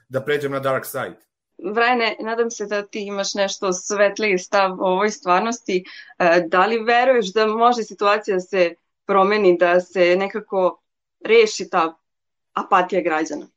da 0.10 0.22
pređem 0.22 0.52
na 0.52 0.60
dark 0.60 0.86
side. 0.86 1.25
Vrajne, 1.58 2.16
nadam 2.20 2.52
se 2.52 2.66
da 2.66 2.82
ti 2.82 3.06
imaš 3.08 3.34
nešto 3.34 3.74
svetliji 3.74 4.38
stav 4.38 4.72
o 4.72 4.86
ovoj 4.86 5.10
stvarnosti. 5.10 5.84
E, 6.20 6.44
da 6.48 6.66
li 6.66 6.84
veruješ 6.84 7.34
da 7.34 7.48
može 7.48 7.84
situacija 7.84 8.40
se 8.40 8.76
promeni, 9.06 9.58
da 9.58 9.80
se 9.80 10.16
nekako 10.16 10.82
reši 11.26 11.70
ta 11.70 11.96
apatija 12.54 13.02
građana? 13.02 13.48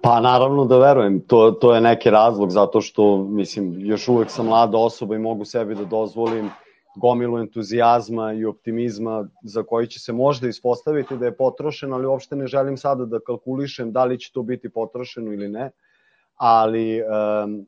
Pa 0.00 0.20
naravno 0.20 0.64
da 0.64 0.78
verujem, 0.78 1.20
to, 1.20 1.50
to 1.50 1.74
je 1.74 1.80
neki 1.80 2.10
razlog 2.10 2.50
zato 2.50 2.80
što, 2.80 3.16
mislim, 3.16 3.74
još 3.78 4.08
uvek 4.08 4.30
sam 4.30 4.46
mlada 4.46 4.78
osoba 4.78 5.14
i 5.14 5.18
mogu 5.18 5.44
sebi 5.44 5.74
da 5.74 5.84
dozvolim 5.84 6.50
gomilu 6.96 7.38
entuzijazma 7.38 8.32
i 8.32 8.44
optimizma 8.44 9.28
za 9.42 9.62
koji 9.62 9.86
će 9.86 10.00
se 10.00 10.12
možda 10.12 10.48
ispostaviti 10.48 11.16
da 11.16 11.26
je 11.26 11.36
potrošen, 11.36 11.92
ali 11.92 12.06
uopšte 12.06 12.36
ne 12.36 12.46
želim 12.46 12.76
sada 12.76 13.04
da 13.04 13.20
kalkulišem 13.20 13.92
da 13.92 14.04
li 14.04 14.18
će 14.18 14.32
to 14.32 14.42
biti 14.42 14.68
potrošeno 14.68 15.32
ili 15.32 15.48
ne, 15.48 15.70
ali 16.38 17.02
um, 17.02 17.66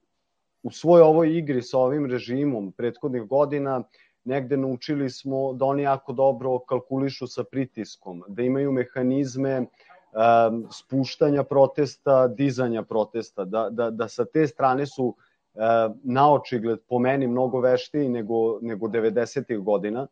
u 0.63 0.71
svoj 0.71 1.01
ovoj 1.01 1.39
igri 1.39 1.63
sa 1.63 1.79
ovim 1.79 2.07
režimom 2.11 2.73
prethodnih 2.73 3.23
godina 3.23 3.83
negde 4.25 4.57
naučili 4.57 5.11
smo 5.11 5.53
da 5.53 5.65
oni 5.65 5.83
jako 5.83 6.13
dobro 6.13 6.59
kalkulišu 6.59 7.27
sa 7.27 7.45
pritiskom, 7.45 8.25
da 8.29 8.43
imaju 8.43 8.73
mehanizme 8.73 9.61
uh, 9.61 9.69
um, 10.13 10.67
spuštanja 10.71 11.45
protesta, 11.45 12.29
dizanja 12.29 12.83
protesta, 12.83 13.45
da, 13.45 13.69
da, 13.71 13.91
da 13.91 14.09
sa 14.09 14.25
te 14.25 14.47
strane 14.47 14.87
su 14.87 15.05
uh, 15.05 15.63
na 16.03 16.33
očigled 16.33 16.79
po 16.89 16.99
meni 16.99 17.27
mnogo 17.27 17.61
veštiji 17.61 18.09
nego, 18.09 18.59
nego 18.63 18.89
90. 18.89 19.63
godina, 19.63 20.07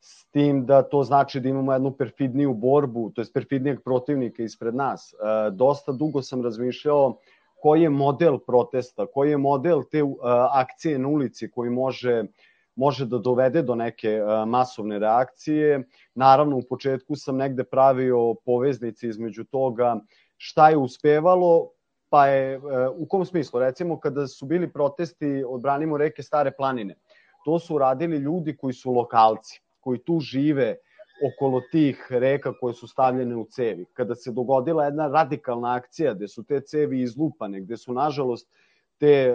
s 0.00 0.24
tim 0.24 0.66
da 0.66 0.82
to 0.82 1.02
znači 1.02 1.40
da 1.40 1.48
imamo 1.48 1.72
jednu 1.72 1.90
perfidniju 1.90 2.54
borbu, 2.54 3.10
to 3.14 3.20
je 3.20 3.26
perfidnijeg 3.34 3.82
protivnika 3.84 4.42
ispred 4.42 4.74
nas. 4.74 5.14
Uh, 5.14 5.54
dosta 5.54 5.92
dugo 5.92 6.22
sam 6.22 6.42
razmišljao 6.44 7.16
koji 7.60 7.82
je 7.82 7.90
model 7.90 8.38
protesta, 8.38 9.06
koji 9.06 9.30
je 9.30 9.36
model 9.36 9.82
te 9.90 10.02
uh, 10.02 10.16
akcije 10.52 10.98
na 10.98 11.08
ulici 11.08 11.50
koji 11.50 11.70
može 11.70 12.20
uh, 12.20 12.26
može 12.76 13.06
da 13.06 13.18
dovede 13.18 13.62
do 13.62 13.74
neke 13.74 14.08
e, 14.08 14.46
masovne 14.46 14.98
reakcije. 14.98 15.82
Naravno, 16.14 16.56
u 16.56 16.62
početku 16.68 17.16
sam 17.16 17.36
negde 17.36 17.64
pravio 17.64 18.34
poveznice 18.44 19.08
između 19.08 19.44
toga 19.44 19.96
šta 20.36 20.68
je 20.68 20.76
uspevalo, 20.76 21.70
pa 22.08 22.26
je, 22.26 22.54
e, 22.54 22.60
u 22.96 23.06
kom 23.08 23.24
smislu? 23.24 23.60
Recimo, 23.60 24.00
kada 24.00 24.26
su 24.26 24.46
bili 24.46 24.72
protesti 24.72 25.44
odbranimo 25.48 25.96
reke 25.96 26.22
Stare 26.22 26.52
planine, 26.52 26.94
to 27.44 27.58
su 27.58 27.78
radili 27.78 28.16
ljudi 28.16 28.56
koji 28.56 28.74
su 28.74 28.92
lokalci, 28.92 29.60
koji 29.80 29.98
tu 29.98 30.20
žive 30.20 30.76
okolo 31.24 31.60
tih 31.72 32.06
reka 32.10 32.52
koje 32.60 32.74
su 32.74 32.88
stavljene 32.88 33.36
u 33.36 33.46
cevi. 33.50 33.84
Kada 33.92 34.14
se 34.14 34.32
dogodila 34.32 34.84
jedna 34.84 35.08
radikalna 35.08 35.74
akcija 35.74 36.14
gde 36.14 36.28
su 36.28 36.44
te 36.44 36.60
cevi 36.60 37.00
izlupane, 37.00 37.60
gde 37.60 37.76
su, 37.76 37.92
nažalost, 37.92 38.48
te, 38.98 39.06
e, 39.06 39.34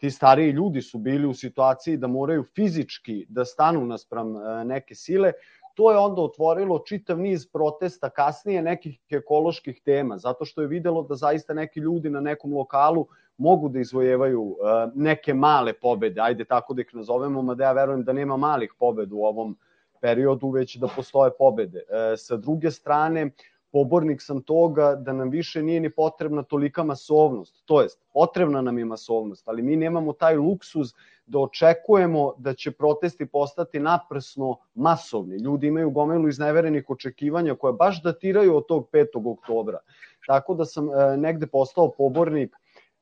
ti 0.00 0.10
stariji 0.10 0.50
ljudi 0.50 0.82
su 0.82 0.98
bili 0.98 1.26
u 1.26 1.34
situaciji 1.34 1.96
da 1.96 2.06
moraju 2.06 2.44
fizički 2.54 3.26
da 3.28 3.44
stanu 3.44 3.86
naspram 3.86 4.36
e, 4.36 4.64
neke 4.64 4.94
sile, 4.94 5.32
to 5.74 5.90
je 5.92 5.98
onda 5.98 6.22
otvorilo 6.22 6.78
čitav 6.78 7.18
niz 7.18 7.46
protesta 7.46 8.10
kasnije 8.10 8.62
nekih 8.62 8.98
ekoloških 9.10 9.80
tema, 9.84 10.18
zato 10.18 10.44
što 10.44 10.60
je 10.62 10.68
videlo 10.68 11.02
da 11.02 11.14
zaista 11.14 11.54
neki 11.54 11.80
ljudi 11.80 12.10
na 12.10 12.20
nekom 12.20 12.54
lokalu 12.54 13.06
mogu 13.36 13.68
da 13.68 13.80
izvojevaju 13.80 14.56
e, 14.56 14.90
neke 14.94 15.34
male 15.34 15.72
pobede, 15.72 16.20
ajde 16.20 16.44
tako 16.44 16.74
da 16.74 16.82
ih 16.82 16.90
nazovemo, 16.92 17.42
mada 17.42 17.64
ja 17.64 17.72
verujem 17.72 18.04
da 18.04 18.12
nema 18.12 18.36
malih 18.36 18.74
pobeda 18.78 19.14
u 19.14 19.24
ovom 19.24 19.56
periodu, 20.00 20.50
već 20.50 20.76
da 20.76 20.88
postoje 20.96 21.30
pobede. 21.38 21.82
Sa 22.16 22.36
druge 22.36 22.70
strane, 22.70 23.30
pobornik 23.72 24.22
sam 24.22 24.42
toga 24.42 24.94
da 24.94 25.12
nam 25.12 25.30
više 25.30 25.62
nije 25.62 25.80
ni 25.80 25.90
potrebna 25.90 26.42
tolika 26.42 26.82
masovnost. 26.82 27.62
To 27.64 27.82
jest, 27.82 28.00
potrebna 28.12 28.62
nam 28.62 28.78
je 28.78 28.84
masovnost, 28.84 29.48
ali 29.48 29.62
mi 29.62 29.76
nemamo 29.76 30.12
taj 30.12 30.36
luksuz 30.36 30.92
da 31.26 31.38
očekujemo 31.38 32.34
da 32.38 32.54
će 32.54 32.70
protesti 32.70 33.26
postati 33.26 33.80
naprsno 33.80 34.56
masovni. 34.74 35.36
Ljudi 35.36 35.66
imaju 35.66 35.90
gomilu 35.90 36.28
izneverenih 36.28 36.90
očekivanja 36.90 37.54
koje 37.54 37.72
baš 37.72 38.02
datiraju 38.02 38.56
od 38.56 38.66
tog 38.66 38.88
5. 38.92 39.32
oktobra. 39.32 39.78
Tako 40.26 40.54
da 40.54 40.64
sam 40.64 40.88
e, 40.90 41.16
negde 41.16 41.46
postao 41.46 41.90
pobornik 41.90 42.56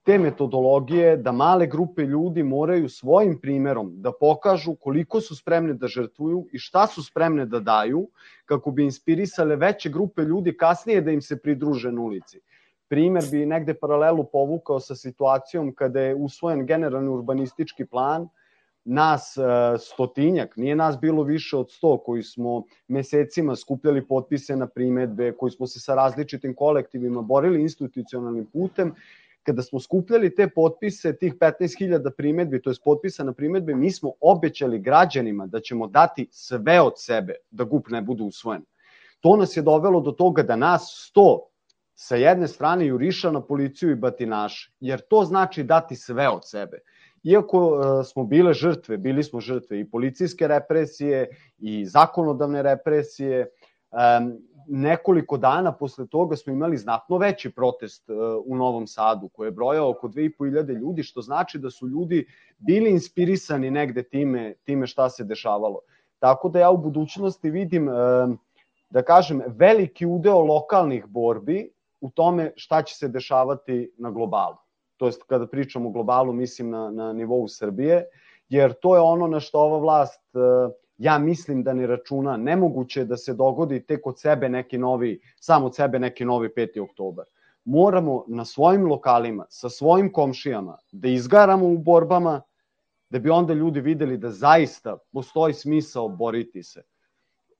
te 0.07 0.19
metodologije 0.19 1.17
da 1.17 1.33
male 1.33 1.67
grupe 1.67 2.03
ljudi 2.03 2.43
moraju 2.43 2.89
svojim 2.89 3.39
primerom 3.41 3.91
da 4.03 4.13
pokažu 4.21 4.75
koliko 4.75 5.21
su 5.21 5.37
spremne 5.37 5.75
da 5.75 5.87
žrtvuju 5.87 6.47
i 6.53 6.59
šta 6.59 6.87
su 6.87 7.03
spremne 7.03 7.47
da 7.47 7.61
daju 7.61 8.07
kako 8.45 8.71
bi 8.71 8.85
inspirisale 8.85 9.57
veće 9.57 9.91
grupe 9.91 10.23
ljudi 10.23 10.57
kasnije 10.57 11.01
da 11.01 11.11
im 11.11 11.23
se 11.23 11.41
pridruže 11.43 11.93
na 11.93 12.01
ulici. 12.01 12.41
Primer 12.89 13.25
bi 13.31 13.47
negde 13.47 13.75
paralelu 13.75 14.25
povukao 14.33 14.81
sa 14.81 14.95
situacijom 14.95 15.75
kada 15.75 16.01
je 16.01 16.15
usvojen 16.15 16.67
generalni 16.67 17.09
urbanistički 17.09 17.85
plan, 17.87 18.29
nas 18.85 19.37
e, 19.37 19.43
stotinjak, 19.79 20.57
nije 20.57 20.77
nas 20.77 20.99
bilo 21.01 21.23
više 21.23 21.57
od 21.57 21.71
sto 21.71 21.99
koji 21.99 22.23
smo 22.23 22.63
mesecima 22.89 23.57
skupljali 23.57 24.07
potpise 24.07 24.57
na 24.57 24.67
primetbe, 24.67 25.33
koji 25.33 25.51
smo 25.51 25.67
se 25.67 25.81
sa 25.81 25.95
različitim 25.95 26.55
kolektivima 26.55 27.23
borili 27.23 27.63
institucionalnim 27.63 28.47
putem 28.53 28.95
kada 29.47 29.63
smo 29.63 29.81
skupljali 29.81 30.35
te 30.35 30.49
potpise, 30.49 31.17
tih 31.17 31.35
15.000 31.35 32.11
primetbi, 32.17 32.63
to 32.63 32.71
je 32.71 32.77
potpisa 32.85 33.25
na 33.25 33.33
primetbe, 33.33 33.75
mi 33.75 33.91
smo 33.91 34.13
obećali 34.21 34.79
građanima 34.79 35.47
da 35.47 35.61
ćemo 35.61 35.87
dati 35.87 36.29
sve 36.31 36.81
od 36.81 36.93
sebe 36.97 37.35
da 37.51 37.65
GUP 37.65 37.89
ne 37.91 38.03
bude 38.03 38.25
usvojen. 38.25 38.65
To 39.21 39.37
nas 39.37 39.57
je 39.57 39.63
dovelo 39.63 40.01
do 40.01 40.13
toga 40.13 40.43
da 40.43 40.57
nas 40.57 41.13
100 41.15 41.39
sa 41.95 42.17
jedne 42.17 42.49
strane 42.49 42.87
juriša 42.87 43.31
na 43.31 43.41
policiju 43.41 43.91
i 43.91 43.95
batinaše, 43.95 44.73
jer 44.81 45.01
to 45.01 45.25
znači 45.25 45.63
dati 45.65 45.97
sve 45.97 46.29
od 46.29 46.43
sebe. 46.45 46.79
Iako 47.23 47.61
uh, 47.67 48.07
smo 48.07 48.25
bile 48.25 48.53
žrtve, 48.55 48.97
bili 48.97 49.25
smo 49.25 49.41
žrtve 49.41 49.81
i 49.81 49.91
policijske 49.91 50.49
represije 50.49 51.29
i 51.59 51.87
zakonodavne 51.87 52.63
represije, 52.63 53.47
nekoliko 54.69 55.37
dana 55.37 55.73
posle 55.73 56.07
toga 56.07 56.37
smo 56.37 56.53
imali 56.53 56.77
znatno 56.77 57.19
veći 57.19 57.51
protest 57.51 58.11
e, 58.11 58.13
u 58.47 58.57
Novom 58.57 58.87
Sadu, 58.87 59.29
koji 59.29 59.47
je 59.47 59.53
brojao 59.53 59.91
oko 59.91 60.09
2500 60.09 60.79
ljudi, 60.79 61.03
što 61.03 61.23
znači 61.23 61.59
da 61.59 61.71
su 61.71 61.89
ljudi 61.89 62.27
bili 62.59 62.91
inspirisani 62.91 63.71
negde 63.71 64.03
time, 64.03 64.55
time 64.65 64.87
šta 64.87 65.11
se 65.11 65.25
dešavalo. 65.25 65.79
Tako 66.19 66.49
da 66.49 66.59
ja 66.59 66.71
u 66.71 66.77
budućnosti 66.77 67.51
vidim, 67.51 67.89
e, 67.89 67.93
da 68.91 69.03
kažem, 69.03 69.43
veliki 69.47 70.07
udeo 70.07 70.41
lokalnih 70.41 71.07
borbi 71.07 71.71
u 72.01 72.11
tome 72.11 72.53
šta 72.57 72.83
će 72.83 72.97
se 72.97 73.09
dešavati 73.09 73.91
na 73.99 74.11
globalu. 74.11 74.57
To 74.97 75.07
jest, 75.07 75.23
kada 75.23 75.47
pričam 75.47 75.87
o 75.87 75.91
globalu, 75.91 76.33
mislim 76.33 76.71
na, 76.71 76.91
na 76.91 77.13
nivou 77.13 77.49
Srbije, 77.49 78.05
jer 78.49 78.73
to 78.73 78.95
je 78.95 79.01
ono 79.01 79.27
na 79.27 79.41
što 79.41 79.61
ova 79.61 79.79
vlast 79.79 80.23
uh, 80.35 80.73
ja 80.99 81.19
mislim 81.19 81.63
da 81.63 81.73
ne 81.73 81.87
računa, 81.87 82.37
nemoguće 82.37 83.05
da 83.05 83.17
se 83.17 83.35
dogodi 83.35 83.81
tek 83.87 84.07
od 84.07 84.21
sebe 84.21 84.49
neki 84.49 84.79
novi, 84.79 85.21
sam 85.41 85.65
od 85.65 85.75
sebe 85.75 85.99
neki 85.99 86.25
novi 86.25 86.49
5. 86.49 86.81
oktobar. 86.81 87.25
Moramo 87.65 88.25
na 88.29 88.45
svojim 88.45 88.87
lokalima, 88.87 89.47
sa 89.49 89.69
svojim 89.69 90.13
komšijama, 90.13 90.79
da 90.93 91.09
izgaramo 91.09 91.67
u 91.67 91.79
borbama, 91.79 92.43
da 93.11 93.19
bi 93.19 93.31
onda 93.31 93.55
ljudi 93.55 93.81
videli 93.81 94.17
da 94.19 94.31
zaista 94.31 94.99
postoji 95.13 95.55
smisao 95.55 96.09
boriti 96.09 96.63
se. 96.63 96.83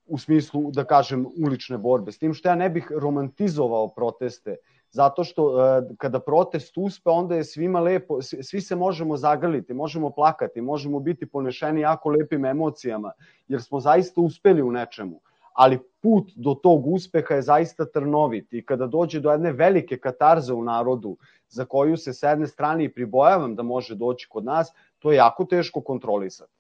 u 0.07 0.19
smislu, 0.19 0.71
da 0.71 0.85
kažem, 0.85 1.27
ulične 1.45 1.79
borbe. 1.79 2.13
S 2.13 2.19
tim 2.19 2.35
što 2.35 2.49
ja 2.49 2.55
ne 2.55 2.69
bih 2.71 2.87
romantizovao 2.91 3.89
proteste, 3.89 4.57
zato 4.97 5.25
što 5.25 5.43
e, 5.61 5.83
kada 5.99 6.21
protest 6.21 6.79
uspe, 6.79 7.11
onda 7.11 7.37
je 7.37 7.45
svima 7.45 7.81
lepo, 7.81 8.23
svi 8.23 8.61
se 8.61 8.77
možemo 8.77 9.17
zagrliti, 9.17 9.75
možemo 9.75 10.11
plakati, 10.11 10.61
možemo 10.61 11.01
biti 11.01 11.27
ponešeni 11.27 11.81
jako 11.81 12.11
lepim 12.11 12.45
emocijama, 12.45 13.13
jer 13.49 13.63
smo 13.63 13.81
zaista 13.81 14.21
uspeli 14.21 14.63
u 14.63 14.73
nečemu. 14.73 15.21
Ali 15.53 15.79
put 16.03 16.33
do 16.37 16.55
tog 16.55 16.87
uspeha 16.87 17.35
je 17.35 17.43
zaista 17.43 17.85
trnovit 17.85 18.53
i 18.53 18.65
kada 18.65 18.87
dođe 18.87 19.21
do 19.21 19.31
jedne 19.33 19.53
velike 19.53 19.99
katarze 19.99 20.53
u 20.53 20.65
narodu, 20.65 21.17
za 21.49 21.65
koju 21.65 21.97
se 21.97 22.13
s 22.13 22.23
jedne 22.23 22.47
strane 22.47 22.85
i 22.85 22.93
pribojavam 22.93 23.55
da 23.55 23.63
može 23.63 23.95
doći 23.95 24.29
kod 24.29 24.45
nas, 24.45 24.73
to 24.99 25.13
je 25.13 25.17
jako 25.17 25.45
teško 25.45 25.81
kontrolisati 25.81 26.57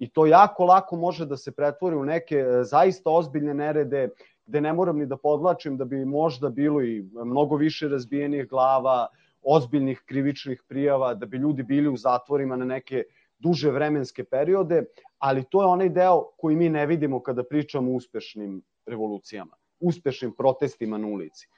i 0.00 0.08
to 0.08 0.26
jako 0.26 0.64
lako 0.64 0.96
može 0.96 1.26
da 1.26 1.36
se 1.36 1.52
pretvori 1.52 1.96
u 1.96 2.04
neke 2.04 2.36
e, 2.36 2.64
zaista 2.64 3.10
ozbiljne 3.10 3.54
nerede 3.54 4.08
gde 4.46 4.60
ne 4.60 4.72
moram 4.72 4.98
ni 4.98 5.06
da 5.06 5.16
podlačim 5.16 5.76
da 5.76 5.84
bi 5.84 6.04
možda 6.04 6.48
bilo 6.48 6.82
i 6.82 7.02
mnogo 7.12 7.56
više 7.56 7.88
razbijenih 7.88 8.48
glava, 8.48 9.06
ozbiljnih 9.42 10.02
krivičnih 10.06 10.62
prijava, 10.68 11.14
da 11.14 11.26
bi 11.26 11.36
ljudi 11.36 11.62
bili 11.62 11.88
u 11.88 11.96
zatvorima 11.96 12.56
na 12.56 12.64
neke 12.64 13.04
duže 13.38 13.70
vremenske 13.70 14.24
periode, 14.24 14.84
ali 15.18 15.44
to 15.50 15.62
je 15.62 15.66
onaj 15.66 15.88
deo 15.88 16.24
koji 16.36 16.56
mi 16.56 16.68
ne 16.68 16.86
vidimo 16.86 17.22
kada 17.22 17.44
pričamo 17.44 17.92
o 17.92 17.94
uspešnim 17.94 18.62
revolucijama, 18.86 19.56
uspešnim 19.80 20.34
protestima 20.36 20.98
na 20.98 21.06
ulici. 21.06 21.48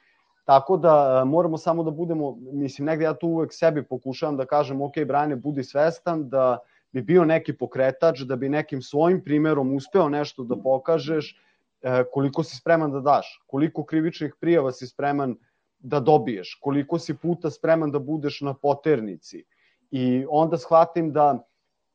Tako 0.45 0.77
da 0.77 1.21
e, 1.21 1.25
moramo 1.25 1.57
samo 1.57 1.83
da 1.83 1.91
budemo, 1.91 2.37
mislim, 2.53 2.85
negde 2.85 3.05
ja 3.05 3.13
tu 3.13 3.27
uvek 3.27 3.53
sebi 3.53 3.83
pokušavam 3.83 4.37
da 4.37 4.45
kažem, 4.45 4.81
ok, 4.81 4.93
Brane, 5.07 5.35
budi 5.35 5.63
svestan 5.63 6.29
da 6.29 6.59
bi 6.91 7.01
bio 7.01 7.25
neki 7.25 7.57
pokretač, 7.57 8.19
da 8.19 8.35
bi 8.35 8.49
nekim 8.49 8.81
svojim 8.81 9.23
primerom 9.23 9.75
uspeo 9.75 10.09
nešto 10.09 10.43
da 10.43 10.55
pokažeš, 10.55 11.35
koliko 12.11 12.43
si 12.43 12.55
spreman 12.55 12.91
da 12.91 12.99
daš, 12.99 13.43
koliko 13.47 13.83
krivičnih 13.83 14.35
prijava 14.39 14.71
si 14.71 14.87
spreman 14.87 15.35
da 15.79 15.99
dobiješ, 15.99 16.57
koliko 16.61 16.99
si 16.99 17.17
puta 17.17 17.49
spreman 17.51 17.91
da 17.91 17.99
budeš 17.99 18.41
na 18.41 18.53
poternici. 18.53 19.43
I 19.91 20.25
onda 20.29 20.57
shvatim 20.57 21.11
da 21.13 21.43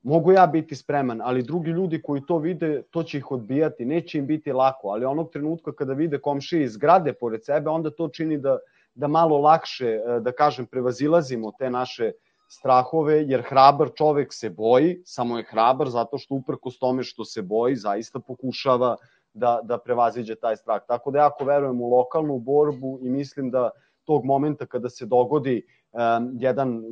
mogu 0.02 0.32
ja 0.32 0.46
biti 0.46 0.76
spreman, 0.76 1.20
ali 1.24 1.42
drugi 1.42 1.70
ljudi 1.70 2.02
koji 2.02 2.22
to 2.26 2.38
vide, 2.38 2.82
to 2.90 3.02
će 3.02 3.18
ih 3.18 3.30
odbijati, 3.30 3.84
neće 3.84 4.18
im 4.18 4.26
biti 4.26 4.52
lako, 4.52 4.88
ali 4.88 5.04
onog 5.04 5.32
trenutka 5.32 5.72
kada 5.72 5.92
vide 5.92 6.18
komšije 6.18 6.64
iz 6.64 6.72
zgrade 6.72 7.12
pored 7.12 7.44
sebe, 7.44 7.70
onda 7.70 7.90
to 7.90 8.08
čini 8.08 8.38
da, 8.38 8.58
da 8.94 9.08
malo 9.08 9.38
lakše, 9.38 9.88
e, 9.88 10.20
da 10.20 10.32
kažem, 10.32 10.66
prevazilazimo 10.66 11.52
te 11.58 11.70
naše 11.70 12.04
uh, 12.04 12.28
strahove, 12.48 13.22
jer 13.28 13.42
hrabar 13.48 13.90
čovek 13.94 14.32
se 14.32 14.50
boji, 14.50 15.02
samo 15.04 15.38
je 15.38 15.44
hrabar 15.44 15.88
zato 15.88 16.18
što 16.18 16.34
uprkos 16.34 16.78
tome 16.78 17.02
što 17.02 17.24
se 17.24 17.42
boji, 17.42 17.76
zaista 17.76 18.20
pokušava 18.20 18.96
da, 19.34 19.60
da 19.62 19.78
prevaziđe 19.78 20.34
taj 20.34 20.56
strah. 20.56 20.82
Tako 20.88 21.10
da 21.10 21.18
jako 21.18 21.44
verujem 21.44 21.80
u 21.80 21.88
lokalnu 21.88 22.38
borbu 22.38 22.98
i 23.02 23.10
mislim 23.10 23.50
da 23.50 23.70
tog 24.04 24.24
momenta 24.24 24.66
kada 24.66 24.88
se 24.88 25.06
dogodi 25.06 25.62
um, 25.92 26.30
jedan 26.40 26.82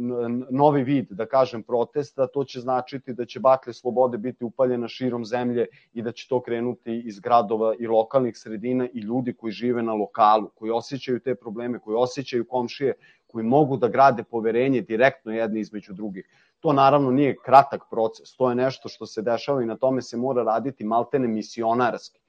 novi 0.50 0.82
vid, 0.84 1.06
da 1.10 1.26
kažem, 1.26 1.62
protesta, 1.62 2.26
to 2.26 2.44
će 2.44 2.60
značiti 2.60 3.14
da 3.14 3.24
će 3.24 3.40
baklje 3.40 3.72
slobode 3.72 4.18
biti 4.18 4.44
upaljena 4.44 4.88
širom 4.88 5.24
zemlje 5.24 5.66
i 5.92 6.02
da 6.02 6.12
će 6.12 6.28
to 6.28 6.42
krenuti 6.42 7.02
iz 7.06 7.20
gradova 7.20 7.74
i 7.78 7.86
lokalnih 7.86 8.36
sredina 8.36 8.88
i 8.92 9.00
ljudi 9.00 9.32
koji 9.32 9.52
žive 9.52 9.82
na 9.82 9.94
lokalu, 9.94 10.50
koji 10.54 10.70
osjećaju 10.70 11.20
te 11.20 11.34
probleme, 11.34 11.78
koji 11.78 11.96
osjećaju 11.96 12.44
komšije, 12.44 12.94
koji 13.26 13.44
mogu 13.44 13.76
da 13.76 13.88
grade 13.88 14.22
poverenje 14.22 14.80
direktno 14.80 15.32
jedni 15.32 15.60
između 15.60 15.92
drugih. 15.92 16.28
To 16.60 16.72
naravno 16.72 17.10
nije 17.10 17.36
kratak 17.44 17.82
proces, 17.90 18.36
to 18.36 18.48
je 18.50 18.56
nešto 18.56 18.88
što 18.88 19.06
se 19.06 19.22
dešava 19.22 19.62
i 19.62 19.66
na 19.66 19.76
tome 19.76 20.02
se 20.02 20.16
mora 20.16 20.42
raditi 20.42 20.84
maltene 20.84 21.28
misionarski. 21.28 22.20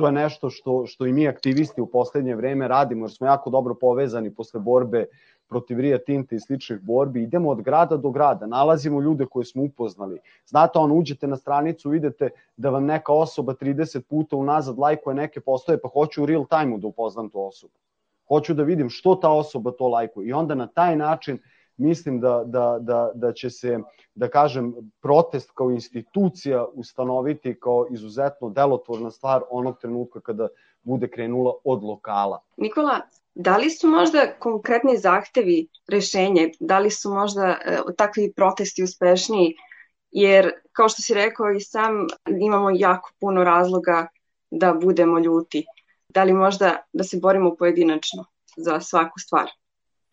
To 0.00 0.06
je 0.06 0.12
nešto 0.12 0.50
što, 0.50 0.86
što 0.86 1.06
i 1.06 1.12
mi 1.12 1.28
aktivisti 1.28 1.80
u 1.80 1.86
poslednje 1.86 2.34
vreme 2.34 2.68
radimo, 2.68 3.04
jer 3.04 3.10
smo 3.10 3.26
jako 3.26 3.50
dobro 3.50 3.74
povezani 3.74 4.34
posle 4.34 4.60
borbe 4.60 5.04
protiv 5.48 5.80
Rija 5.80 5.98
Tinte 5.98 6.36
i 6.36 6.40
sličnih 6.40 6.80
borbi. 6.80 7.22
Idemo 7.22 7.50
od 7.50 7.62
grada 7.62 7.96
do 7.96 8.10
grada, 8.10 8.46
nalazimo 8.46 9.00
ljude 9.00 9.26
koje 9.26 9.44
smo 9.44 9.62
upoznali. 9.62 10.18
Znate, 10.46 10.78
on 10.78 10.92
uđete 10.92 11.26
na 11.26 11.36
stranicu, 11.36 11.90
vidite 11.90 12.30
da 12.56 12.70
vam 12.70 12.84
neka 12.84 13.12
osoba 13.12 13.54
30 13.54 14.00
puta 14.00 14.36
unazad 14.36 14.78
lajkuje 14.78 15.14
neke 15.14 15.40
postoje, 15.40 15.80
pa 15.80 15.88
hoću 15.88 16.22
u 16.22 16.26
real 16.26 16.46
time-u 16.46 16.78
da 16.78 16.86
upoznam 16.86 17.30
tu 17.30 17.46
osobu 17.46 17.74
hoću 18.30 18.54
da 18.54 18.62
vidim 18.62 18.90
što 18.90 19.14
ta 19.14 19.30
osoba 19.30 19.70
to 19.70 19.88
lajkuje 19.88 20.28
i 20.28 20.32
onda 20.32 20.54
na 20.54 20.66
taj 20.66 20.96
način 20.96 21.38
mislim 21.80 22.20
da, 22.20 22.42
da, 22.46 22.78
da, 22.80 23.10
da 23.14 23.32
će 23.32 23.50
se, 23.50 23.78
da 24.14 24.28
kažem, 24.28 24.74
protest 25.02 25.50
kao 25.54 25.70
institucija 25.70 26.66
ustanoviti 26.74 27.60
kao 27.60 27.86
izuzetno 27.90 28.50
delotvorna 28.50 29.10
stvar 29.10 29.42
onog 29.50 29.78
trenutka 29.80 30.20
kada 30.20 30.48
bude 30.82 31.08
krenula 31.08 31.52
od 31.64 31.82
lokala. 31.82 32.40
Nikola, 32.56 33.00
da 33.34 33.56
li 33.56 33.70
su 33.70 33.88
možda 33.88 34.26
konkretni 34.38 34.96
zahtevi 34.98 35.68
rešenje, 35.88 36.50
da 36.60 36.78
li 36.78 36.90
su 36.90 37.10
možda 37.10 37.46
e, 37.46 37.78
takvi 37.96 38.32
protesti 38.32 38.82
uspešniji, 38.82 39.54
jer 40.10 40.52
kao 40.72 40.88
što 40.88 41.02
si 41.02 41.14
rekao 41.14 41.50
i 41.50 41.60
sam 41.60 42.06
imamo 42.40 42.70
jako 42.74 43.10
puno 43.20 43.44
razloga 43.44 44.06
da 44.50 44.72
budemo 44.72 45.18
ljuti 45.18 45.66
da 46.14 46.24
li 46.24 46.32
možda 46.32 46.76
da 46.92 47.04
se 47.04 47.18
borimo 47.22 47.56
pojedinačno 47.56 48.24
za 48.56 48.80
svaku 48.80 49.18
stvar. 49.18 49.50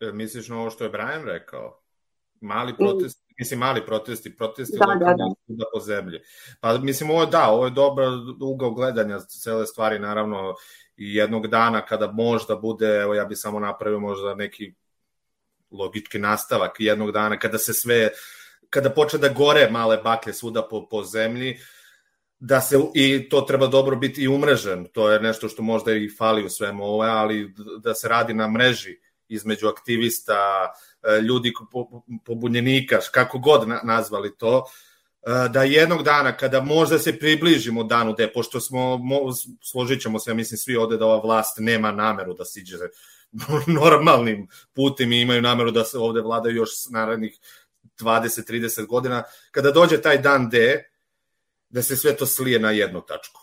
E, 0.00 0.12
misliš 0.12 0.48
na 0.48 0.60
ovo 0.60 0.70
što 0.70 0.84
je 0.84 0.90
Brian 0.90 1.24
rekao? 1.24 1.80
Mali 2.40 2.76
protest, 2.76 3.20
mm. 3.20 3.34
mislim 3.38 3.60
mali 3.60 3.86
protesti, 3.86 4.36
protesti 4.36 4.78
da, 4.78 5.04
da, 5.04 5.14
da. 5.14 5.34
da 5.46 5.64
po 5.72 5.80
zemlji. 5.80 6.20
Pa 6.60 6.78
mislim 6.78 7.10
ovo 7.10 7.26
da, 7.26 7.48
ovo 7.48 7.64
je 7.64 7.70
dobar 7.70 8.08
ugao 8.40 8.70
gledanja 8.70 9.18
cele 9.20 9.66
stvari, 9.66 9.98
naravno 9.98 10.54
i 10.96 11.14
jednog 11.14 11.46
dana 11.46 11.86
kada 11.86 12.12
možda 12.12 12.56
bude, 12.56 12.86
evo 12.86 13.14
ja 13.14 13.24
bi 13.24 13.36
samo 13.36 13.60
napravio 13.60 14.00
možda 14.00 14.34
neki 14.34 14.74
logički 15.70 16.18
nastavak 16.18 16.76
jednog 16.78 17.12
dana 17.12 17.38
kada 17.38 17.58
se 17.58 17.72
sve 17.72 18.10
kada 18.70 18.90
počne 18.90 19.18
da 19.18 19.28
gore 19.28 19.68
male 19.70 19.96
baklje 19.96 20.32
svuda 20.32 20.62
po, 20.62 20.88
po 20.88 21.02
zemlji, 21.04 21.58
da 22.38 22.60
se 22.60 22.76
i 22.94 23.28
to 23.28 23.40
treba 23.40 23.66
dobro 23.66 23.96
biti 23.96 24.22
i 24.22 24.28
umrežen, 24.28 24.86
to 24.92 25.10
je 25.10 25.20
nešto 25.20 25.48
što 25.48 25.62
možda 25.62 25.92
i 25.92 26.08
fali 26.18 26.44
u 26.44 26.48
svemu 26.48 26.84
ove, 26.84 27.08
ali 27.08 27.54
da 27.82 27.94
se 27.94 28.08
radi 28.08 28.34
na 28.34 28.48
mreži 28.48 28.98
između 29.28 29.68
aktivista, 29.68 30.72
e, 31.02 31.20
ljudi 31.20 31.52
pobunjenika, 32.24 32.98
kako 33.12 33.38
god 33.38 33.68
nazvali 33.84 34.36
to, 34.36 34.64
e, 35.22 35.48
da 35.48 35.62
jednog 35.62 36.02
dana 36.02 36.36
kada 36.36 36.60
možda 36.60 36.98
se 36.98 37.18
približimo 37.18 37.84
danu 37.84 38.12
de, 38.12 38.32
pošto 38.32 38.60
smo, 38.60 39.00
složit 39.62 40.02
ćemo 40.02 40.18
se, 40.18 40.30
ja 40.30 40.34
mislim 40.34 40.58
svi 40.58 40.76
ovde 40.76 40.96
da 40.96 41.06
ova 41.06 41.20
vlast 41.20 41.56
nema 41.58 41.92
nameru 41.92 42.34
da 42.34 42.44
siđe 42.44 42.76
normalnim 43.80 44.48
putem 44.74 45.12
i 45.12 45.20
imaju 45.20 45.42
nameru 45.42 45.70
da 45.70 45.84
se 45.84 45.98
ovde 45.98 46.20
vladaju 46.20 46.56
još 46.56 46.70
narednih 46.90 47.38
20-30 48.00 48.86
godina, 48.86 49.22
kada 49.50 49.70
dođe 49.70 50.02
taj 50.02 50.18
dan 50.18 50.50
D, 50.50 50.84
da 51.70 51.82
se 51.82 51.96
sve 51.96 52.16
to 52.16 52.26
slije 52.26 52.58
na 52.58 52.70
jednu 52.70 53.00
tačku. 53.00 53.40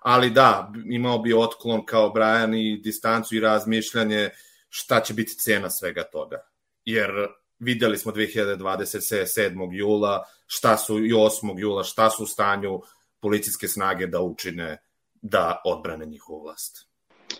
Ali 0.00 0.30
da, 0.30 0.72
imao 0.90 1.18
bi 1.18 1.34
otklon 1.34 1.86
kao 1.86 2.10
Brian 2.10 2.54
i 2.54 2.80
distancu 2.84 3.36
i 3.36 3.40
razmišljanje 3.40 4.30
šta 4.74 5.00
će 5.00 5.14
biti 5.14 5.34
cena 5.34 5.70
svega 5.70 6.02
toga. 6.02 6.36
Jer 6.84 7.10
videli 7.58 7.98
smo 7.98 8.12
2027. 8.12 9.68
jula 9.72 10.24
šta 10.46 10.76
su 10.76 10.98
i 10.98 11.12
8. 11.12 11.58
jula 11.58 11.84
šta 11.84 12.10
su 12.10 12.22
u 12.22 12.26
stanju 12.26 12.80
policijske 13.20 13.68
snage 13.68 14.06
da 14.06 14.20
učine 14.20 14.82
da 15.22 15.62
odbrane 15.64 16.06
njihovu 16.06 16.42
vlast 16.42 16.88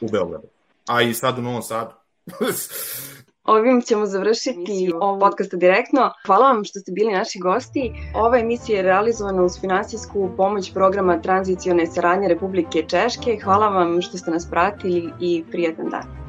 u 0.00 0.08
Beogradu. 0.12 0.48
A 0.88 1.02
i 1.02 1.14
sad 1.14 1.38
u 1.38 1.42
Novom 1.42 1.62
Sadu. 1.62 1.94
Ovim 3.44 3.82
ćemo 3.82 4.06
završiti 4.06 4.92
ovog 5.00 5.20
podcasta 5.20 5.56
direktno. 5.56 6.10
Hvala 6.26 6.52
vam 6.52 6.64
što 6.64 6.80
ste 6.80 6.92
bili 6.92 7.12
naši 7.12 7.38
gosti. 7.38 7.92
Ova 8.14 8.38
emisija 8.38 8.76
je 8.76 8.82
realizovana 8.82 9.42
uz 9.42 9.60
finansijsku 9.60 10.30
pomoć 10.36 10.72
programa 10.74 11.20
Tranzicione 11.22 11.86
saradnje 11.86 12.28
Republike 12.28 12.84
Češke. 12.88 13.38
Hvala 13.44 13.68
vam 13.68 14.02
što 14.02 14.18
ste 14.18 14.30
nas 14.30 14.50
pratili 14.50 15.12
i 15.20 15.44
prijetan 15.50 15.88
dan. 15.90 16.21